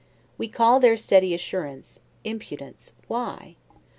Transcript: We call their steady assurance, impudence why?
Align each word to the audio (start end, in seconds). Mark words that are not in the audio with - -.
We 0.35 0.47
call 0.47 0.79
their 0.79 0.97
steady 0.97 1.31
assurance, 1.35 1.99
impudence 2.23 2.93
why? 3.07 3.57